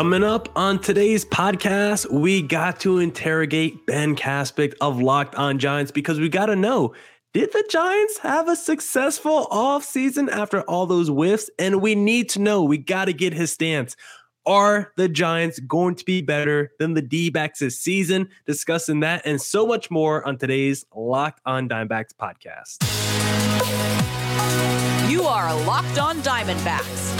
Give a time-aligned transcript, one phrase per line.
[0.00, 5.92] Coming up on today's podcast, we got to interrogate Ben Kaspick of Locked On Giants
[5.92, 6.94] because we got to know
[7.34, 11.50] did the Giants have a successful offseason after all those whiffs?
[11.58, 13.94] And we need to know, we got to get his stance.
[14.46, 18.30] Are the Giants going to be better than the D backs this season?
[18.46, 22.78] Discussing that and so much more on today's Locked On Diamondbacks podcast.
[25.10, 27.19] You are Locked On Diamondbacks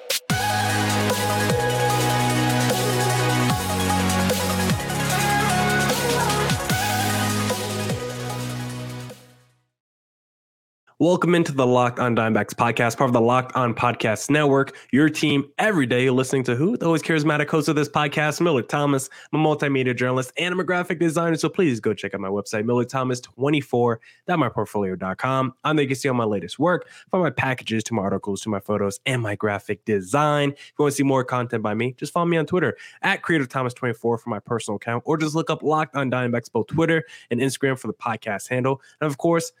[11.01, 14.77] Welcome into the Locked On Diamondbacks podcast, part of the Locked On Podcast Network.
[14.91, 16.77] Your team every day listening to who?
[16.77, 19.09] The always charismatic host of this podcast, Millard Thomas.
[19.33, 21.37] I'm a multimedia journalist and I'm a graphic designer.
[21.37, 25.53] So please go check out my website, millardthomas24.myportfolio.com.
[25.63, 28.41] On there you can see all my latest work, from my packages to my articles
[28.41, 30.51] to my photos and my graphic design.
[30.51, 33.23] If you want to see more content by me, just follow me on Twitter at
[33.23, 37.39] CreativeThomas24 for my personal account, or just look up Locked On Diamondbacks, both Twitter and
[37.39, 38.83] Instagram for the podcast handle.
[39.01, 39.51] And of course,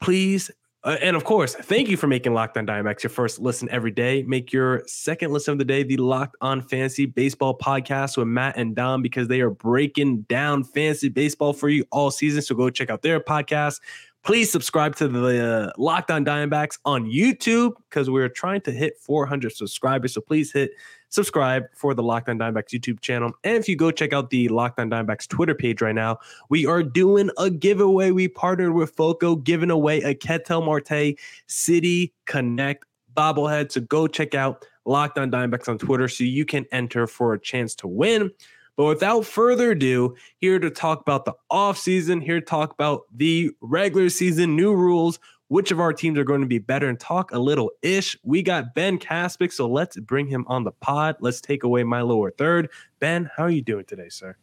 [0.00, 0.50] please
[0.88, 3.90] uh, and of course, thank you for making Locked On Diamondbacks your first listen every
[3.90, 4.22] day.
[4.22, 8.56] Make your second listen of the day the Locked On Fantasy Baseball podcast with Matt
[8.56, 12.40] and Dom because they are breaking down fantasy baseball for you all season.
[12.40, 13.82] So go check out their podcast.
[14.24, 18.96] Please subscribe to the uh, Locked On Diamondbacks on YouTube because we're trying to hit
[18.98, 20.14] 400 subscribers.
[20.14, 20.70] So please hit
[21.08, 23.32] subscribe for the Locked On Diamondbacks YouTube channel.
[23.44, 26.66] And if you go check out the Locked On Diamondbacks Twitter page right now, we
[26.66, 28.10] are doing a giveaway.
[28.10, 32.84] We partnered with Foco, giving away a Ketel Marte City Connect
[33.16, 33.72] bobblehead.
[33.72, 37.40] So go check out Locked On Diamondbacks on Twitter so you can enter for a
[37.40, 38.30] chance to win.
[38.76, 43.50] But without further ado, here to talk about the offseason, here to talk about the
[43.60, 47.32] regular season, new rules, which of our teams are going to be better and talk
[47.32, 48.16] a little ish.
[48.22, 51.16] We got Ben Kaspick, so let's bring him on the pod.
[51.20, 52.70] Let's take away my lower third.
[53.00, 54.36] Ben, how are you doing today, sir?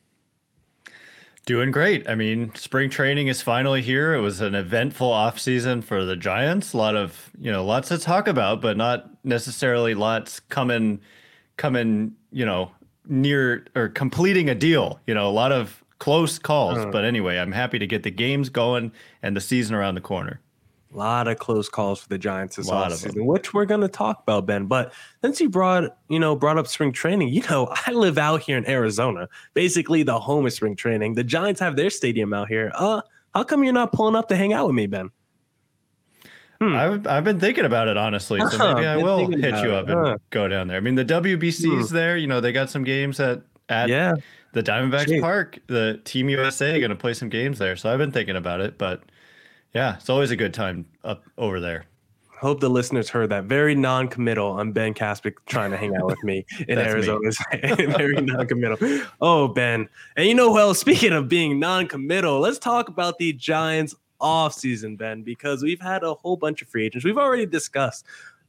[1.45, 2.09] Doing great.
[2.09, 4.15] I mean, spring training is finally here.
[4.15, 6.73] It was an eventful offseason for the Giants.
[6.73, 10.99] A lot of, you know, lots to talk about, but not necessarily lots coming
[11.57, 12.71] coming, you know,
[13.07, 14.99] near or completing a deal.
[15.05, 16.79] You know, a lot of close calls.
[16.79, 20.01] Uh, but anyway, I'm happy to get the games going and the season around the
[20.01, 20.41] corner.
[20.95, 24.21] A lot of close calls for the Giants this offseason, which we're going to talk
[24.21, 24.65] about, Ben.
[24.65, 28.41] But since you brought, you know, brought up spring training, you know, I live out
[28.41, 31.15] here in Arizona, basically the home of spring training.
[31.15, 32.71] The Giants have their stadium out here.
[32.73, 33.01] Uh,
[33.33, 35.09] how come you're not pulling up to hang out with me, Ben?
[36.61, 36.73] Hmm.
[36.73, 40.17] I've I've been thinking about it honestly, so maybe I will hit you up and
[40.29, 40.77] go down there.
[40.77, 41.95] I mean, the WBC's hmm.
[41.95, 42.15] there.
[42.15, 44.13] You know, they got some games at at yeah.
[44.53, 45.19] the Diamondbacks Jeez.
[45.19, 45.59] Park.
[45.67, 48.77] The Team USA going to play some games there, so I've been thinking about it.
[48.77, 49.03] But
[49.75, 51.85] yeah, it's always a good time up over there.
[52.39, 53.43] Hope the listeners heard that.
[53.45, 57.31] Very non-committal on Ben Kaspick trying to hang out with me in Arizona.
[57.51, 59.01] Very non-committal.
[59.21, 59.89] Oh, Ben.
[60.15, 64.95] And you know, well, speaking of being non-committal, let's talk about the Giants off season,
[64.95, 67.03] Ben, because we've had a whole bunch of free agents.
[67.03, 68.05] We've already discussed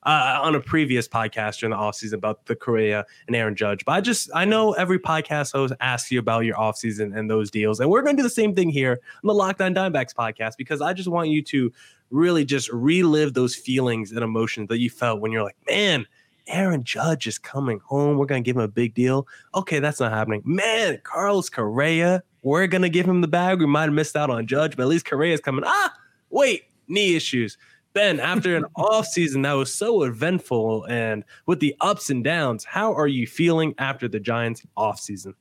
[0.07, 3.85] uh, on a previous podcast during the offseason about the Correa and Aaron Judge.
[3.85, 7.51] But I just I know every podcast host asks you about your offseason and those
[7.51, 7.81] deals.
[7.81, 10.81] And we're gonna do the same thing here on the Lockdown On Diamondbacks podcast because
[10.81, 11.73] I just want you to
[12.11, 16.07] really just relive those feelings and emotions that you felt when you're like, man,
[16.47, 18.17] Aaron Judge is coming home.
[18.17, 19.27] We're gonna give him a big deal.
[19.57, 20.41] Okay, that's not happening.
[20.45, 23.59] Man, Carlos Correa, we're gonna give him the bag.
[23.59, 25.65] We might have missed out on Judge, but at least Correa is coming.
[25.67, 25.93] Ah,
[26.31, 27.59] wait, knee issues.
[27.97, 32.63] Ben, after an off season that was so eventful and with the ups and downs,
[32.63, 35.35] how are you feeling after the Giants off season?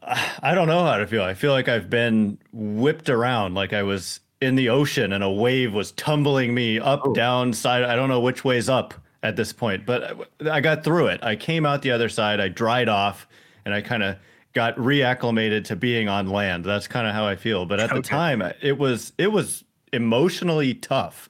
[0.00, 1.24] I don't know how to feel.
[1.24, 5.30] I feel like I've been whipped around like I was in the ocean and a
[5.30, 7.12] wave was tumbling me up, oh.
[7.12, 7.82] down, side.
[7.82, 8.94] I don't know which way's up
[9.24, 11.20] at this point, but I got through it.
[11.24, 13.26] I came out the other side, I dried off,
[13.64, 14.16] and I kind of
[14.52, 16.64] got reacclimated to being on land.
[16.64, 17.66] That's kind of how I feel.
[17.66, 18.00] But at okay.
[18.00, 19.64] the time, it was it was
[19.96, 21.28] emotionally tough.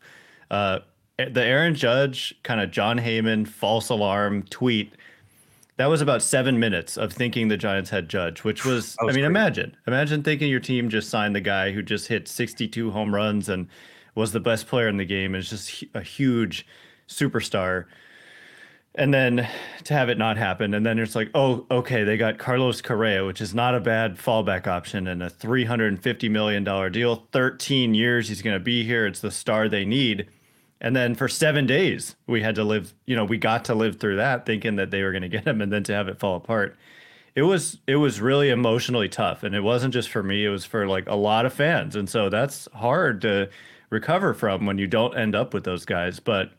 [0.50, 0.80] Uh,
[1.16, 4.92] the Aaron Judge kind of Jon Heyman false alarm tweet.
[5.78, 9.16] That was about seven minutes of thinking the Giants had Judge, which was, was I
[9.16, 9.24] mean, great.
[9.24, 13.48] imagine, imagine thinking your team just signed the guy who just hit 62 home runs
[13.48, 13.68] and
[14.14, 15.34] was the best player in the game.
[15.34, 16.66] Is just a huge
[17.08, 17.86] superstar
[18.96, 19.48] and then
[19.84, 20.75] to have it not happen.
[20.75, 24.16] And then it's like oh okay they got carlos correa which is not a bad
[24.16, 27.26] fallback option and a 350 million dollar deal.
[27.32, 29.06] 13 years he's going to be here.
[29.06, 30.28] It's the star they need.
[30.81, 34.00] And then for seven days we had to live you know we got to live
[34.00, 36.19] through that thinking that they were going to get him and then to have it
[36.19, 36.76] fall apart.
[37.34, 40.64] It was it was really emotionally tough, and it wasn't just for me; it was
[40.64, 43.50] for like a lot of fans, and so that's hard to
[43.90, 46.19] recover from when you don't end up with those guys.
[46.19, 46.52] But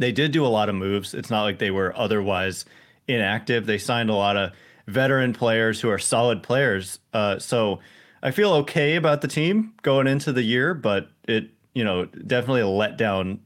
[0.00, 1.12] they did do a lot of moves.
[1.12, 2.64] It's not like they were otherwise
[3.06, 3.66] inactive.
[3.66, 4.52] They signed a lot of
[4.88, 6.98] veteran players who are solid players.
[7.12, 7.80] Uh, so
[8.22, 12.62] I feel okay about the team going into the year, but it you know definitely
[12.62, 13.40] a letdown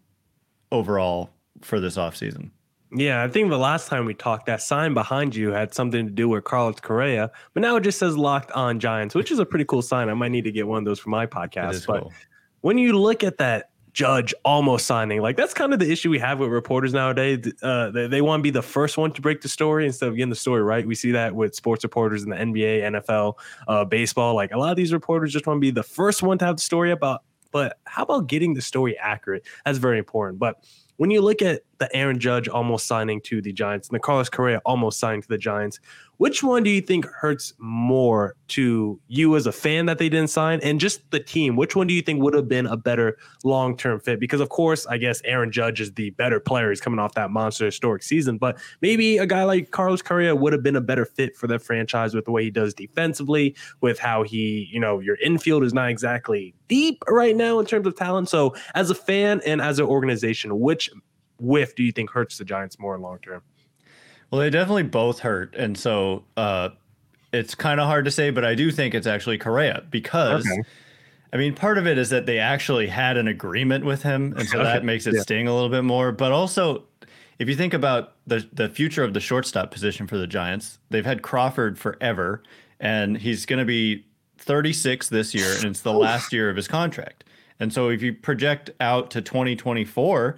[0.71, 1.31] overall
[1.61, 2.51] for this offseason.
[2.97, 6.13] Yeah, I think the last time we talked, that sign behind you had something to
[6.13, 9.45] do with Carlos Correa, but now it just says locked on Giants, which is a
[9.45, 10.09] pretty cool sign.
[10.09, 11.89] I might need to get one of those for my podcast.
[11.89, 12.13] But cool.
[12.61, 15.23] when you look at that Judge almost signing.
[15.23, 17.51] Like that's kind of the issue we have with reporters nowadays.
[17.63, 20.17] Uh, they, they want to be the first one to break the story instead of
[20.17, 20.85] getting the story right.
[20.85, 23.35] We see that with sports reporters in the NBA, NFL,
[23.69, 24.35] uh, baseball.
[24.35, 26.57] Like a lot of these reporters just want to be the first one to have
[26.57, 27.23] the story about.
[27.53, 29.47] But how about getting the story accurate?
[29.65, 30.41] That's very important.
[30.41, 30.57] But
[30.97, 34.29] when you look at the Aaron Judge almost signing to the Giants and the Carlos
[34.29, 35.81] Correa almost signing to the Giants,
[36.19, 40.31] which one do you think hurts more to you as a fan that they didn't
[40.31, 41.57] sign and just the team?
[41.57, 44.21] Which one do you think would have been a better long term fit?
[44.21, 46.71] Because, of course, I guess Aaron Judge is the better player.
[46.71, 50.53] He's coming off that monster historic season, but maybe a guy like Carlos Correa would
[50.53, 53.99] have been a better fit for the franchise with the way he does defensively, with
[53.99, 57.97] how he, you know, your infield is not exactly deep right now in terms of
[57.97, 58.29] talent.
[58.29, 60.84] So, as a fan and as an organization, which
[61.39, 63.43] whiff do you think hurts the Giants more in long term?
[64.31, 66.71] Well, they definitely both hurt, and so uh,
[67.33, 70.47] it's kind of hard to say, but I do think it's actually Correa because.
[70.47, 70.63] Okay.
[71.33, 74.49] I mean, part of it is that they actually had an agreement with him, and
[74.49, 75.23] so that makes it yeah.
[75.23, 76.13] sting a little bit more.
[76.13, 76.85] But also,
[77.41, 81.05] if you think about the the future of the shortstop position for the Giants, they've
[81.05, 82.43] had Crawford forever,
[82.79, 84.07] and he's going to be
[84.39, 87.25] 36 this year, and it's the last year of his contract.
[87.59, 90.37] And so, if you project out to 2024,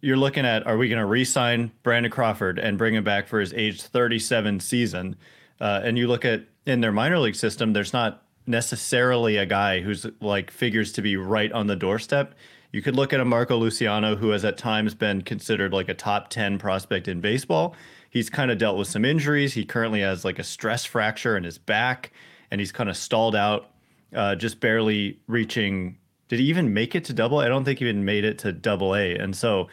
[0.00, 3.40] you're looking at are we going to re-sign Brandon Crawford and bring him back for
[3.40, 5.16] his age 37 season?
[5.60, 9.80] Uh, and you look at in their minor league system, there's not necessarily a guy
[9.80, 12.34] who's like figures to be right on the doorstep.
[12.72, 15.94] You could look at a Marco Luciano who has at times been considered like a
[15.94, 17.74] top 10 prospect in baseball.
[18.10, 19.54] He's kind of dealt with some injuries.
[19.54, 22.12] He currently has like a stress fracture in his back
[22.50, 23.70] and he's kind of stalled out,
[24.14, 27.38] uh, just barely reaching did he even make it to double?
[27.38, 29.14] I don't think he even made it to double A.
[29.14, 29.68] And so,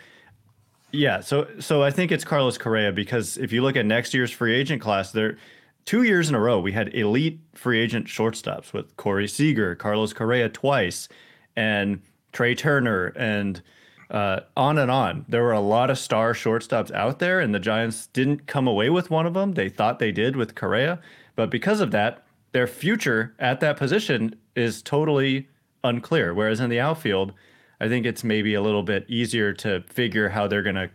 [0.92, 4.32] yeah, so so I think it's Carlos Correa because if you look at next year's
[4.32, 5.38] free agent class, there
[5.86, 10.14] two years in a row we had elite free agent shortstops with Corey Seager, Carlos
[10.14, 11.10] Correa twice,
[11.56, 12.02] and
[12.32, 13.62] Trea Turner, and
[14.12, 15.26] uh, on and on.
[15.28, 18.90] There were a lot of star shortstops out there, and the Giants didn't come away
[18.90, 19.54] with one of them.
[19.54, 21.00] They thought they did with Correa,
[21.36, 25.48] but because of that, their future at that position is totally
[25.84, 26.34] unclear.
[26.34, 27.34] Whereas in the outfield,
[27.80, 30.90] I think it's maybe a little bit easier to figure how they're going to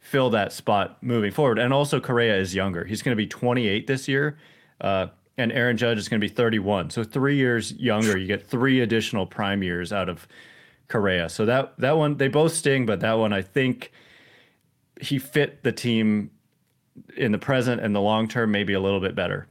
[0.00, 1.58] fill that spot moving forward.
[1.58, 2.84] And also, Correa is younger.
[2.84, 4.38] He's going to be 28 this year,
[4.80, 5.08] uh,
[5.38, 6.90] and Aaron Judge is going to be 31.
[6.90, 10.26] So three years younger, you get three additional prime years out of
[10.88, 11.28] Correa.
[11.28, 13.92] So that that one they both sting, but that one I think
[15.00, 16.30] he fit the team
[17.16, 19.48] in the present and the long term maybe a little bit better.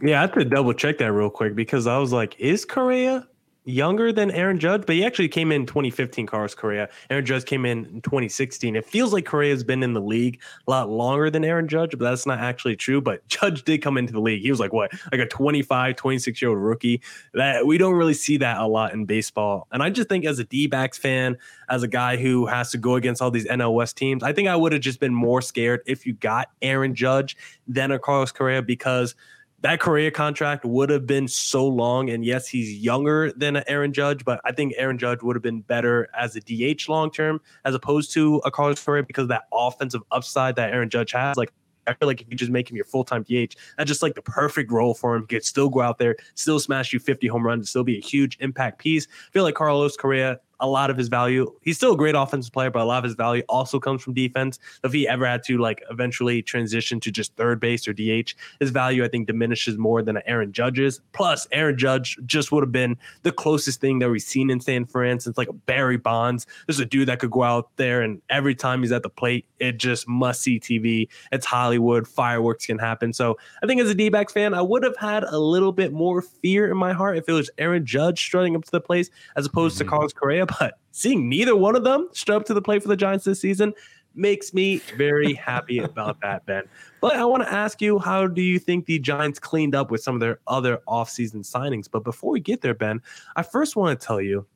[0.00, 3.26] Yeah, I have to double check that real quick because I was like, is Correa
[3.66, 6.88] younger than Aaron Judge, but he actually came in 2015, Carlos Correa.
[7.10, 8.76] Aaron Judge came in in 2016.
[8.76, 11.90] It feels like Correa has been in the league a lot longer than Aaron Judge,
[11.90, 13.00] but that's not actually true.
[13.00, 14.42] But Judge did come into the league.
[14.42, 17.02] He was like, what, like a 25, 26 year old rookie.
[17.34, 19.66] That we don't really see that a lot in baseball.
[19.72, 21.36] And I just think as a D backs fan,
[21.68, 24.48] as a guy who has to go against all these NL West teams, I think
[24.48, 28.32] I would have just been more scared if you got Aaron Judge than a Carlos
[28.32, 29.14] Correa because–
[29.60, 32.10] that Correa contract would have been so long.
[32.10, 35.62] And yes, he's younger than Aaron Judge, but I think Aaron Judge would have been
[35.62, 39.44] better as a DH long term as opposed to a Carlos Correa because of that
[39.52, 41.36] offensive upside that Aaron Judge has.
[41.36, 41.52] Like
[41.86, 44.14] I feel like if you just make him your full time DH, that's just like
[44.14, 45.22] the perfect role for him.
[45.22, 48.02] He could still go out there, still smash you 50 home runs, still be a
[48.02, 49.06] huge impact piece.
[49.28, 51.52] I feel like Carlos Correa a lot of his value.
[51.62, 54.14] He's still a great offensive player, but a lot of his value also comes from
[54.14, 54.58] defense.
[54.82, 58.34] So if he ever had to like eventually transition to just third base or DH,
[58.60, 61.00] his value I think diminishes more than Aaron Judge's.
[61.12, 64.86] Plus, Aaron Judge just would have been the closest thing that we've seen in San
[64.86, 66.46] Fran since like Barry Bonds.
[66.66, 69.46] There's a dude that could go out there and every time he's at the plate,
[69.58, 71.08] it just must see TV.
[71.32, 73.12] It's Hollywood, fireworks can happen.
[73.12, 76.22] So I think as a D-backs fan, I would have had a little bit more
[76.22, 79.46] fear in my heart if it was Aaron Judge strutting up to the place as
[79.46, 79.84] opposed mm-hmm.
[79.84, 82.88] to Carlos Correa but seeing neither one of them strut up to the plate for
[82.88, 83.74] the Giants this season
[84.14, 86.64] makes me very happy about that, Ben.
[87.00, 90.02] But I want to ask you, how do you think the Giants cleaned up with
[90.02, 91.86] some of their other offseason signings?
[91.90, 93.02] But before we get there, Ben,
[93.36, 94.46] I first want to tell you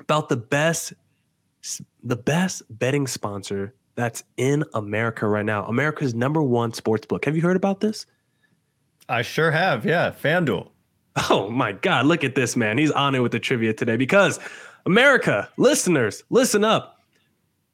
[0.00, 0.92] about the best
[2.02, 5.64] the best betting sponsor that's in America right now.
[5.66, 7.24] America's number one sports book.
[7.24, 8.06] Have you heard about this?
[9.08, 9.84] I sure have.
[9.84, 10.68] Yeah, FanDuel.
[11.30, 12.78] Oh my God, look at this man.
[12.78, 14.40] He's on it with the trivia today because
[14.84, 16.98] America, listeners, listen up.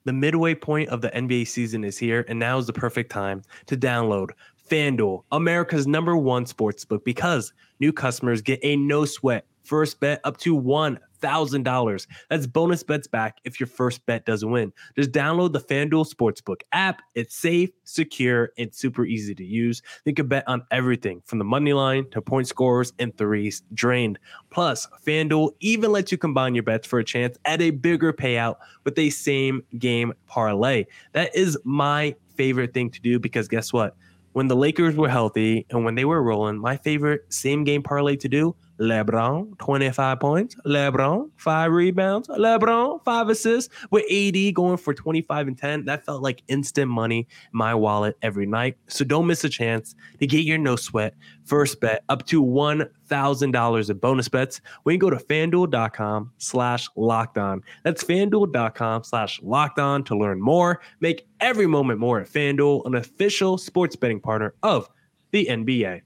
[0.05, 3.43] The midway point of the NBA season is here, and now is the perfect time
[3.67, 4.31] to download
[4.71, 10.37] FanDuel, America's number one sportsbook, because new customers get a no sweat first bet up
[10.39, 12.07] to one $1,000.
[12.31, 14.73] That's bonus bets back if your first bet doesn't win.
[14.97, 17.03] Just download the FanDuel Sportsbook app.
[17.15, 19.83] It's safe, secure, and super easy to use.
[20.05, 24.19] You can bet on everything from the money line to point scores and threes drained.
[24.51, 28.57] Plus, FanDuel even lets you combine your bets for a chance at a bigger payout
[28.85, 30.85] with a same game parlay.
[31.13, 33.97] That is my favorite thing to do because guess what?
[34.33, 38.17] When the Lakers were healthy and when they were rolling, my favorite same game parlay
[38.17, 40.57] to do LeBron, 25 points.
[40.67, 42.29] LeBron, five rebounds.
[42.29, 43.75] LeBron, five assists.
[43.91, 48.17] With AD going for 25 and 10, that felt like instant money in my wallet
[48.23, 48.77] every night.
[48.89, 53.91] So don't miss a chance to get your no sweat first bet up to $1,000
[53.91, 57.63] in bonus bets when you go to fanduel.com slash locked on.
[57.85, 60.81] That's fanduel.com slash locked on to learn more.
[61.01, 64.89] Make every moment more at FanDuel, an official sports betting partner of
[65.31, 66.03] the NBA.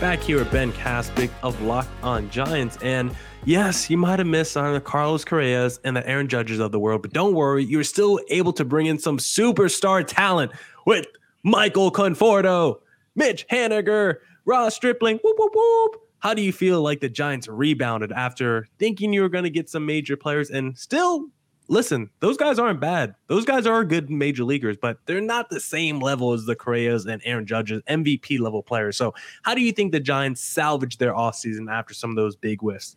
[0.00, 2.76] Back here with Ben Kaspick of Locked On Giants.
[2.82, 6.70] And yes, you might have missed on the Carlos Correas and the Aaron Judges of
[6.70, 10.52] the world, but don't worry, you're still able to bring in some superstar talent
[10.84, 11.06] with
[11.44, 12.80] Michael Conforto,
[13.14, 15.18] Mitch Haniger, Ross Stripling.
[15.24, 16.02] Whoop, whoop, whoop.
[16.18, 19.70] How do you feel like the Giants rebounded after thinking you were going to get
[19.70, 21.30] some major players and still
[21.68, 23.14] listen, those guys aren't bad.
[23.26, 27.06] Those guys are good major leaguers, but they're not the same level as the Correas
[27.06, 28.96] and Aaron Judges, MVP level players.
[28.96, 32.60] So, how do you think the Giants salvaged their offseason after some of those big
[32.60, 32.96] whiffs?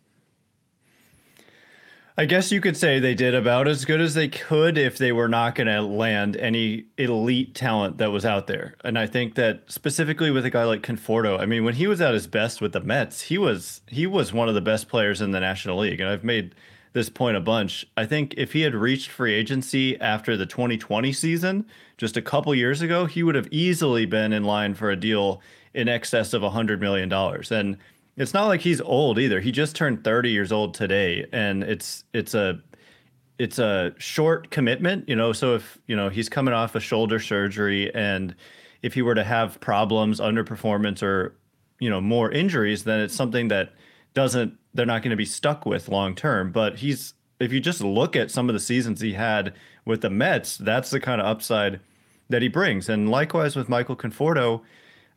[2.19, 5.13] I guess you could say they did about as good as they could if they
[5.13, 8.75] were not going to land any elite talent that was out there.
[8.83, 12.01] And I think that specifically with a guy like Conforto, I mean, when he was
[12.01, 15.21] at his best with the Mets, he was he was one of the best players
[15.21, 16.01] in the National League.
[16.01, 16.55] And I've made
[16.93, 17.85] this point a bunch.
[17.97, 21.65] I think if he had reached free agency after the 2020 season,
[21.97, 25.41] just a couple years ago, he would have easily been in line for a deal
[25.73, 27.11] in excess of $100 million.
[27.51, 27.77] And
[28.17, 29.39] it's not like he's old either.
[29.39, 32.59] He just turned 30 years old today and it's it's a
[33.39, 37.19] it's a short commitment, you know, so if, you know, he's coming off a shoulder
[37.19, 38.35] surgery and
[38.81, 41.35] if he were to have problems, underperformance or,
[41.79, 43.71] you know, more injuries, then it's something that
[44.13, 46.51] doesn't they're not going to be stuck with long term.
[46.51, 49.53] But he's if you just look at some of the seasons he had
[49.85, 51.79] with the Mets, that's the kind of upside
[52.29, 52.89] that he brings.
[52.89, 54.61] And likewise with Michael Conforto,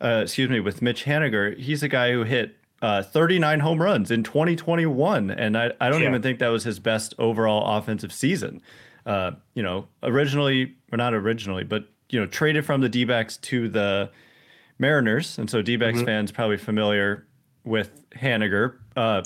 [0.01, 4.11] uh, excuse me, with Mitch Haniger, he's a guy who hit uh, 39 home runs
[4.11, 6.09] in 2021, and I, I don't yeah.
[6.09, 8.61] even think that was his best overall offensive season.
[9.07, 13.69] Uh, you know, originally or not originally, but you know, traded from the D-backs to
[13.69, 14.11] the
[14.79, 16.07] Mariners, and so D-backs mm-hmm.
[16.07, 17.27] fans probably familiar
[17.65, 18.77] with Haniger.
[18.97, 19.23] Uh,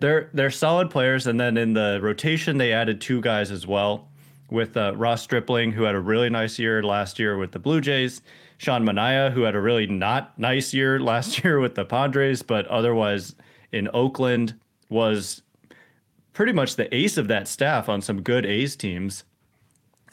[0.00, 4.08] they're they're solid players, and then in the rotation they added two guys as well,
[4.50, 7.80] with uh, Ross Stripling, who had a really nice year last year with the Blue
[7.80, 8.22] Jays,
[8.58, 12.66] Sean Manaea, who had a really not nice year last year with the Padres, but
[12.66, 13.34] otherwise
[13.72, 14.54] in Oakland
[14.88, 15.42] was
[16.32, 19.24] pretty much the ace of that staff on some good A's teams.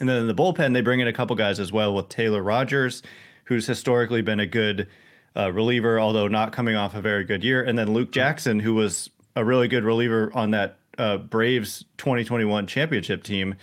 [0.00, 2.42] And then in the bullpen, they bring in a couple guys as well with Taylor
[2.42, 3.02] Rogers,
[3.44, 4.88] who's historically been a good
[5.36, 7.62] uh, reliever, although not coming off a very good year.
[7.62, 12.66] And then Luke Jackson, who was a really good reliever on that uh, Braves 2021
[12.66, 13.54] championship team.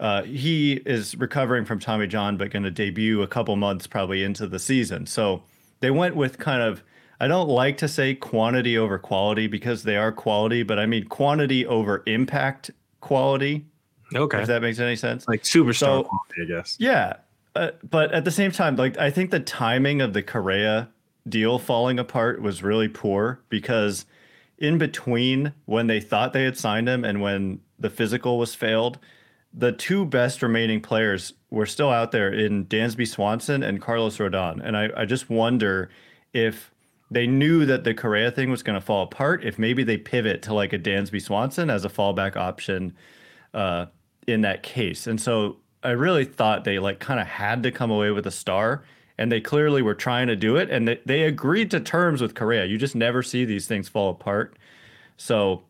[0.00, 4.22] Uh, he is recovering from Tommy John, but going to debut a couple months probably
[4.22, 5.06] into the season.
[5.06, 5.42] So
[5.80, 6.82] they went with kind of,
[7.20, 11.08] I don't like to say quantity over quality because they are quality, but I mean
[11.08, 12.70] quantity over impact
[13.00, 13.66] quality.
[14.14, 14.40] Okay.
[14.40, 15.26] If that makes any sense.
[15.26, 16.76] Like superstar so, quality, I guess.
[16.78, 17.16] Yeah.
[17.56, 20.88] Uh, but at the same time, like I think the timing of the Correa
[21.30, 24.06] deal falling apart was really poor because
[24.58, 28.98] in between when they thought they had signed him and when the physical was failed,
[29.52, 34.60] the two best remaining players were still out there in Dansby Swanson and Carlos Rodon.
[34.62, 35.90] And I, I just wonder
[36.32, 36.72] if
[37.10, 40.42] they knew that the Correa thing was going to fall apart, if maybe they pivot
[40.42, 42.94] to like a Dansby Swanson as a fallback option
[43.54, 43.86] uh,
[44.26, 45.06] in that case.
[45.06, 48.30] And so I really thought they like kind of had to come away with a
[48.30, 48.84] star
[49.18, 52.34] and they clearly were trying to do it and they, they agreed to terms with
[52.34, 52.64] Correa.
[52.64, 54.56] You just never see these things fall apart.
[55.16, 55.64] So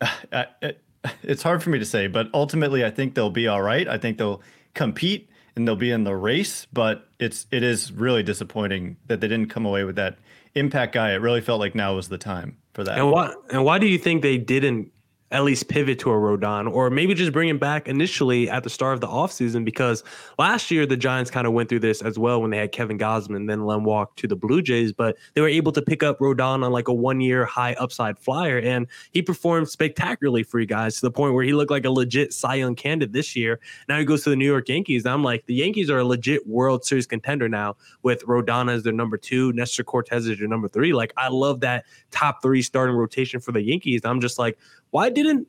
[0.00, 0.82] I, it,
[1.22, 3.86] it's hard for me to say, but ultimately I think they'll be all right.
[3.86, 4.42] I think they'll
[4.74, 9.28] compete and they'll be in the race, but it's it is really disappointing that they
[9.28, 10.18] didn't come away with that
[10.54, 11.12] impact guy.
[11.12, 12.98] It really felt like now was the time for that.
[12.98, 14.92] And why and why do you think they didn't
[15.30, 18.70] at least pivot to a Rodon or maybe just bring him back initially at the
[18.70, 20.02] start of the offseason because
[20.38, 22.98] last year the Giants kind of went through this as well when they had Kevin
[22.98, 26.18] Gausman, then Lem walk to the Blue Jays, but they were able to pick up
[26.18, 30.66] Rodon on like a one year high upside flyer and he performed spectacularly for you
[30.66, 33.60] guys to the point where he looked like a legit Cy Young candidate this year.
[33.88, 35.06] Now he goes to the New York Yankees.
[35.06, 38.92] I'm like, the Yankees are a legit World Series contender now with Rodon as their
[38.92, 40.92] number two, Nestor Cortes as your number three.
[40.92, 44.00] Like, I love that top three starting rotation for the Yankees.
[44.04, 44.58] I'm just like,
[44.90, 45.46] why didn't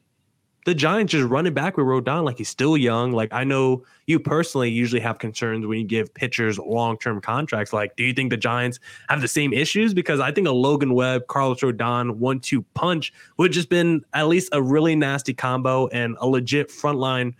[0.65, 2.23] the Giants just run it back with Rodon?
[2.23, 3.13] Like he's still young.
[3.13, 7.73] Like I know you personally usually have concerns when you give pitchers long term contracts.
[7.73, 8.79] Like, do you think the Giants
[9.09, 9.93] have the same issues?
[9.93, 14.27] Because I think a Logan Webb, Carlos Rodon one two punch would just been at
[14.27, 17.33] least a really nasty combo and a legit frontline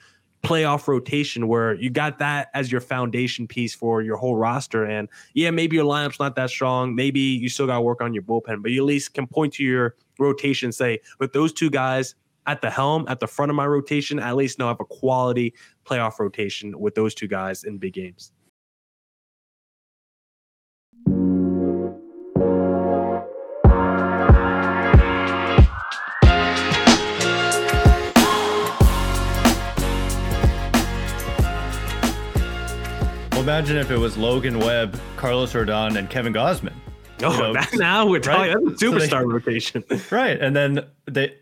[0.44, 4.86] playoff rotation where you got that as your foundation piece for your whole roster.
[4.86, 6.96] And yeah, maybe your lineup's not that strong.
[6.96, 9.54] Maybe you still got to work on your bullpen, but you at least can point
[9.54, 12.16] to your rotation, say, with those two guys
[12.48, 14.86] at the helm, at the front of my rotation, at least know I have a
[14.86, 15.54] quality
[15.86, 18.32] playoff rotation with those two guys in big games.
[33.42, 36.71] Imagine if it was Logan Webb, Carlos Rodon, and Kevin Gausman.
[37.24, 38.66] Oh, you know, now we're talking right?
[38.66, 39.84] that's a superstar so they, rotation.
[40.12, 40.40] right.
[40.40, 41.36] And then they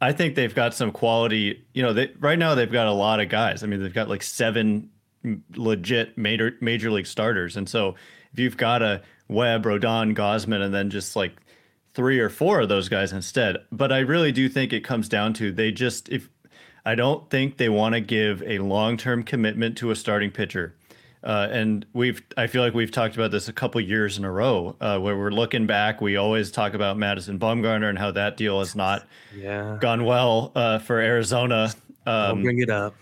[0.00, 3.20] I think they've got some quality, you know, they right now they've got a lot
[3.20, 3.62] of guys.
[3.62, 4.90] I mean, they've got like seven
[5.56, 7.56] legit major major league starters.
[7.56, 7.94] And so
[8.32, 11.32] if you've got a Webb, Rodon, Gausman, and then just like
[11.94, 13.56] three or four of those guys instead.
[13.72, 16.28] But I really do think it comes down to they just if
[16.84, 20.74] I don't think they want to give a long-term commitment to a starting pitcher
[21.24, 24.30] uh, and we've, I feel like we've talked about this a couple years in a
[24.30, 26.00] row, uh, where we're looking back.
[26.00, 29.78] We always talk about Madison Bumgarner and how that deal has not yeah.
[29.80, 31.72] gone well uh, for Arizona.
[32.06, 32.94] Um, don't bring it up.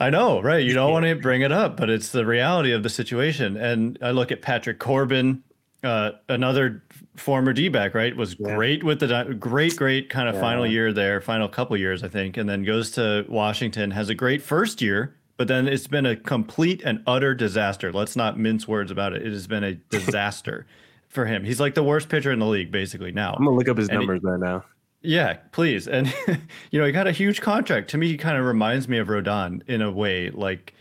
[0.00, 0.64] I know, right?
[0.64, 3.56] You don't want to bring it up, but it's the reality of the situation.
[3.56, 5.44] And I look at Patrick Corbin,
[5.84, 6.82] uh, another
[7.14, 8.16] former D back, right?
[8.16, 8.56] Was yeah.
[8.56, 10.40] great with the great, great kind of yeah.
[10.40, 14.14] final year there, final couple years, I think, and then goes to Washington, has a
[14.14, 17.92] great first year, but then it's been a complete and utter disaster.
[17.92, 19.26] Let's not mince words about it.
[19.26, 20.68] It has been a disaster
[21.08, 21.42] for him.
[21.42, 23.10] He's like the worst pitcher in the league, basically.
[23.10, 24.64] Now I'm gonna look up his and numbers he, right now.
[25.00, 25.88] Yeah, please.
[25.88, 26.14] And
[26.70, 27.90] you know, he got a huge contract.
[27.90, 30.30] To me, he kind of reminds me of Rodon in a way.
[30.30, 30.74] Like,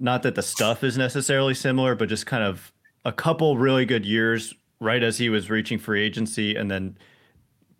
[0.00, 2.72] not that the stuff is necessarily similar, but just kind of
[3.04, 6.98] a couple really good years right as he was reaching free agency, and then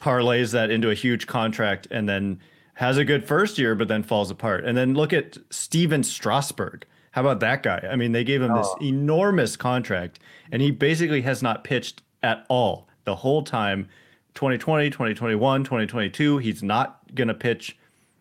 [0.01, 2.39] parlays that into a huge contract, and then
[2.83, 4.65] has a good first year, but then falls apart.
[4.65, 6.85] And then look at Stephen Strasburg.
[7.13, 7.87] How about that guy?
[7.89, 8.57] I mean, they gave him oh.
[8.57, 10.19] this enormous contract,
[10.51, 13.89] and he basically has not pitched at all the whole time
[14.35, 16.39] 2020, 2021, 2022.
[16.39, 17.79] He's not going to pitch.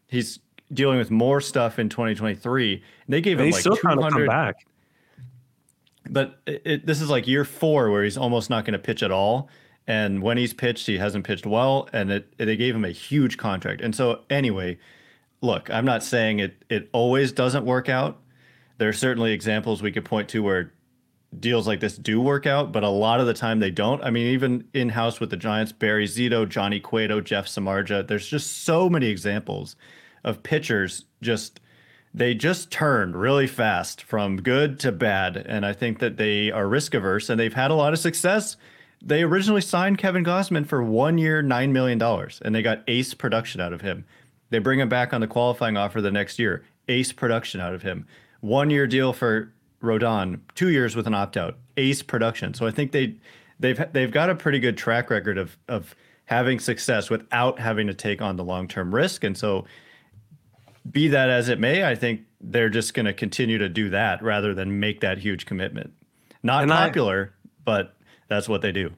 [0.08, 0.38] He's
[0.72, 2.74] dealing with more stuff in 2023.
[2.74, 4.00] And they gave and him like still 200.
[4.00, 4.56] Trying to come back.
[6.08, 9.02] But it, it, this is like year four where he's almost not going to pitch
[9.02, 9.50] at all.
[9.88, 12.92] And when he's pitched, he hasn't pitched well, and it, it, they gave him a
[12.92, 13.82] huge contract.
[13.82, 14.78] And so, anyway,
[15.42, 18.20] look, I'm not saying it it always doesn't work out.
[18.78, 20.74] There are certainly examples we could point to where
[21.40, 24.04] deals like this do work out, but a lot of the time they don't.
[24.04, 28.28] I mean, even in house with the Giants, Barry Zito, Johnny Cueto, Jeff Samardzija, there's
[28.28, 29.76] just so many examples
[30.24, 31.60] of pitchers just
[32.14, 35.38] they just turned really fast from good to bad.
[35.38, 38.58] And I think that they are risk averse and they've had a lot of success
[39.02, 42.02] they originally signed Kevin Gausman for one year, $9 million,
[42.44, 44.06] and they got ace production out of him.
[44.50, 47.82] They bring him back on the qualifying offer the next year, ace production out of
[47.82, 48.06] him.
[48.42, 52.54] One year deal for Rodon, two years with an opt out, ace production.
[52.54, 53.16] So I think they
[53.60, 57.94] they've they've got a pretty good track record of of having success without having to
[57.94, 59.24] take on the long term risk.
[59.24, 59.66] And so,
[60.90, 64.22] be that as it may, I think they're just going to continue to do that
[64.24, 65.94] rather than make that huge commitment.
[66.44, 67.96] Not and popular, I, but
[68.32, 68.90] that's what they do.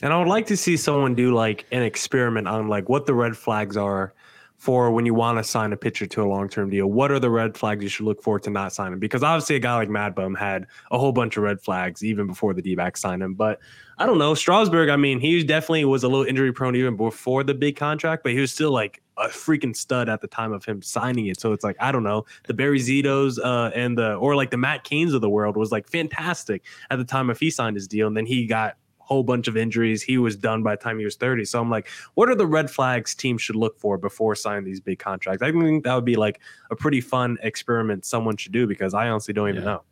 [0.00, 3.12] And I would like to see someone do like an experiment on like what the
[3.12, 4.14] red flags are
[4.56, 6.86] for when you want to sign a pitcher to a long term deal.
[6.86, 8.98] What are the red flags you should look for to not sign him?
[8.98, 12.26] Because obviously a guy like Mad Bum had a whole bunch of red flags even
[12.26, 13.34] before the D back signed him.
[13.34, 13.60] But
[13.98, 14.32] I don't know.
[14.32, 18.22] Strasburg, I mean, he definitely was a little injury prone even before the big contract,
[18.22, 21.40] but he was still like a freaking stud at the time of him signing it.
[21.40, 24.56] So it's like, I don't know, the Barry Zitos uh, and the, or like the
[24.56, 27.86] Matt Cains of the world was like fantastic at the time if he signed his
[27.86, 28.06] deal.
[28.06, 28.76] And then he got
[29.12, 30.02] whole bunch of injuries.
[30.02, 31.44] He was done by the time he was 30.
[31.44, 34.80] So I'm like, what are the red flags teams should look for before signing these
[34.80, 35.42] big contracts?
[35.42, 39.08] I think that would be like a pretty fun experiment someone should do because I
[39.08, 39.68] honestly don't even yeah.
[39.68, 39.82] know.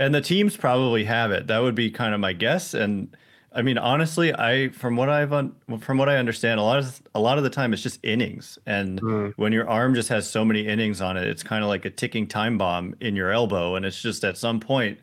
[0.00, 1.46] And the teams probably have it.
[1.46, 2.74] That would be kind of my guess.
[2.74, 3.16] And
[3.54, 7.00] I mean, honestly, I from what I've un, from what I understand, a lot of
[7.14, 9.32] a lot of the time it's just innings, and mm.
[9.36, 11.90] when your arm just has so many innings on it, it's kind of like a
[11.90, 14.98] ticking time bomb in your elbow, and it's just at some point,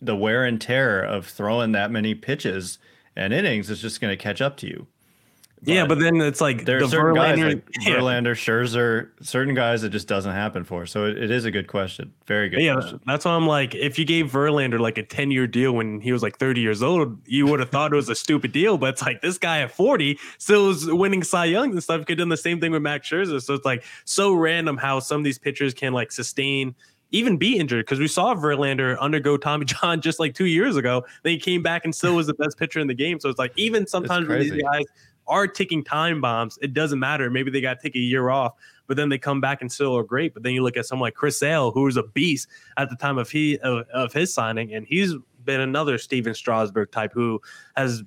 [0.00, 2.78] the wear and tear of throwing that many pitches
[3.14, 4.86] and innings is just going to catch up to you.
[5.64, 7.94] But yeah, but then it's like there are certain Verlander, guys like yeah.
[7.94, 10.86] Verlander, Scherzer, certain guys it just doesn't happen for.
[10.86, 12.12] So it, it is a good question.
[12.26, 12.60] Very good.
[12.60, 13.00] Yeah, question.
[13.06, 16.10] that's why I'm like, if you gave Verlander like a 10 year deal when he
[16.10, 18.76] was like 30 years old, you would have thought it was a stupid deal.
[18.76, 22.00] But it's like this guy at 40 still is winning Cy Young and stuff.
[22.00, 23.40] Could have done the same thing with Max Scherzer.
[23.40, 26.74] So it's like so random how some of these pitchers can like sustain
[27.12, 31.04] even be injured because we saw Verlander undergo Tommy John just like two years ago.
[31.22, 33.20] Then he came back and still was the best pitcher in the game.
[33.20, 34.84] So it's like even sometimes these guys
[35.26, 36.58] are ticking time bombs.
[36.62, 37.30] It doesn't matter.
[37.30, 38.54] Maybe they got to take a year off,
[38.86, 40.34] but then they come back and still are great.
[40.34, 42.96] But then you look at someone like Chris Sale, who was a beast at the
[42.96, 47.40] time of he of, of his signing, and he's been another Stephen Strasburg type who
[47.76, 48.02] has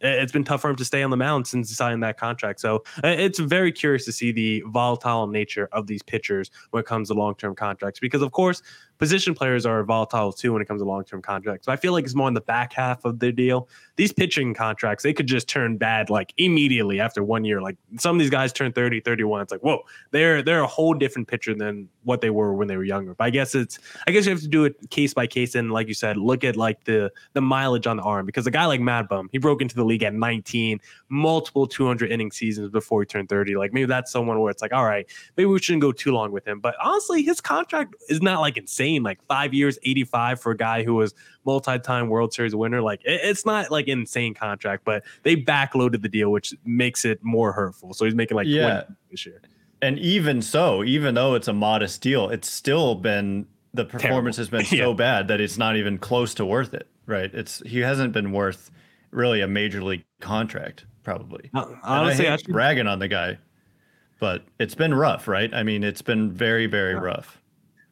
[0.00, 2.60] it's been tough for him to stay on the mound since signing that contract.
[2.60, 7.08] So it's very curious to see the volatile nature of these pitchers when it comes
[7.08, 7.98] to long term contracts.
[7.98, 8.62] Because, of course,
[8.98, 11.66] position players are volatile too when it comes to long term contracts.
[11.66, 13.68] So I feel like it's more in the back half of the deal.
[13.96, 17.60] These pitching contracts, they could just turn bad like immediately after one year.
[17.62, 19.42] Like some of these guys turn 30, 31.
[19.42, 22.76] It's like, whoa, they're they're a whole different pitcher than what they were when they
[22.76, 23.14] were younger.
[23.14, 25.70] But I guess it's I guess you have to do it case by case and
[25.72, 28.66] like you said, look at like the the mileage on the arm because a guy
[28.66, 33.02] like Mad Bum, he broke into the league at 19, multiple 200 inning seasons before
[33.02, 33.56] he turned 30.
[33.56, 35.06] Like maybe that's someone where it's like, all right,
[35.36, 36.60] maybe we shouldn't go too long with him.
[36.60, 38.87] But honestly, his contract is not like insane.
[38.96, 42.80] Like five years, 85 for a guy who was multi-time World Series winner.
[42.82, 47.22] Like it, it's not like insane contract, but they backloaded the deal, which makes it
[47.22, 47.94] more hurtful.
[47.94, 48.84] So he's making like yeah.
[49.10, 49.40] this year.
[49.80, 54.58] And even so, even though it's a modest deal, it's still been the performance Terrible.
[54.58, 54.96] has been so yeah.
[54.96, 56.88] bad that it's not even close to worth it.
[57.06, 57.32] Right?
[57.32, 58.70] It's he hasn't been worth
[59.10, 61.50] really a major league contract, probably.
[61.54, 62.52] Uh, honestly, I, I should...
[62.52, 63.38] bragging on the guy,
[64.20, 65.52] but it's been rough, right?
[65.54, 67.00] I mean, it's been very, very yeah.
[67.00, 67.37] rough.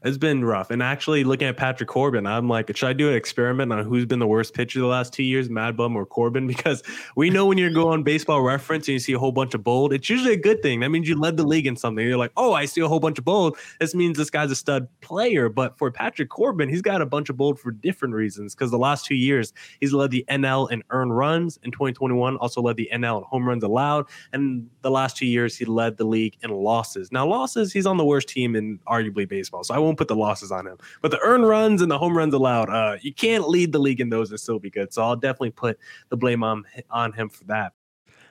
[0.07, 0.71] It's been rough.
[0.71, 4.07] And actually, looking at Patrick Corbin, I'm like, should I do an experiment on who's
[4.07, 6.47] been the worst pitcher the last two years, Mad Bum or Corbin?
[6.57, 6.83] Because
[7.17, 9.93] we know when you're going baseball reference and you see a whole bunch of bold,
[9.93, 10.81] it's usually a good thing.
[10.81, 12.07] That means you led the league in something.
[12.07, 13.59] You're like, oh, I see a whole bunch of bold.
[13.79, 15.49] This means this guy's a stud player.
[15.49, 18.55] But for Patrick Corbin, he's got a bunch of bold for different reasons.
[18.55, 21.59] Because the last two years, he's led the NL in earned runs.
[21.65, 24.07] In 2021, also led the NL in home runs allowed.
[24.33, 27.11] And the last two years, he led the league in losses.
[27.11, 29.65] Now, losses, he's on the worst team in arguably baseball.
[29.65, 30.79] So I won't put the losses on him.
[31.03, 34.01] But the earned runs and the home runs allowed, uh, you can't lead the league
[34.01, 34.93] in those and still be good.
[34.93, 35.79] So I'll definitely put
[36.09, 37.73] the blame on on him for that.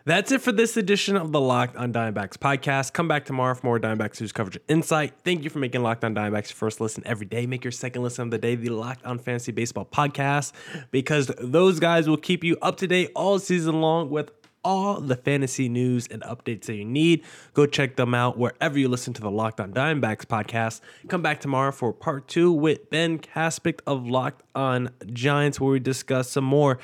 [0.07, 2.93] That's it for this edition of the Locked on Diamondbacks podcast.
[2.93, 5.13] Come back tomorrow for more Diamondbacks news coverage insight.
[5.23, 7.47] Thank you for making Locked on Diamondbacks your first listen every day.
[7.47, 10.51] Make your second listen of the day the Locked on Fantasy Baseball podcast
[10.91, 14.29] because those guys will keep you up to date all season long with
[14.65, 17.23] all the fantasy news and updates that you need.
[17.53, 20.81] Go check them out wherever you listen to the Locked On Diamondbacks podcast.
[21.07, 25.79] Come back tomorrow for part two with Ben Kaspick of Locked On Giants, where we
[25.79, 26.79] discuss some more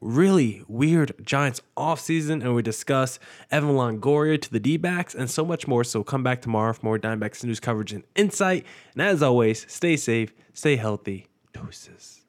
[0.00, 3.18] really weird Giants offseason and we discuss
[3.50, 5.84] Evan Longoria to the D backs and so much more.
[5.84, 8.66] So come back tomorrow for more Diamondbacks news coverage and insight.
[8.94, 11.26] And as always, stay safe, stay healthy.
[11.52, 12.19] Doses.